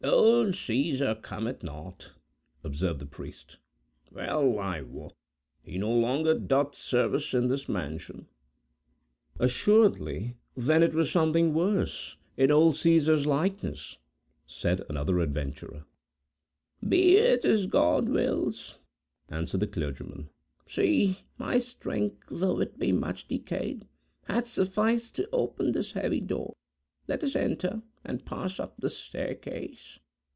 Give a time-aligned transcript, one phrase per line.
[0.03, 2.09] "Old Caesar cometh not,"
[2.63, 3.57] observed the priest.
[4.11, 5.13] "Well, I wot,
[5.61, 8.27] he no longer doth service in this mansion."
[9.37, 13.97] "Assuredly, then, it was something worse, in old Caesar's likeness!"
[14.47, 15.85] said the other adventurer.
[16.85, 18.79] "Be it as God wills,"
[19.29, 20.29] answered the clergyman.
[20.65, 21.17] "See!
[21.37, 23.85] my strength, though it be much decayed,
[24.23, 26.53] hath sufficed to open this heavy door.
[27.07, 29.99] Let us enter, and pass up the staircase."